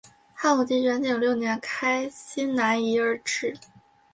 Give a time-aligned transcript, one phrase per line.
[0.33, 3.55] 汉武帝元鼎六年开西南夷而置。